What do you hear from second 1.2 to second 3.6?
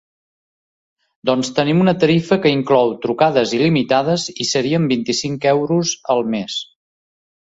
Doncs tenim una tarifa que inclou trucades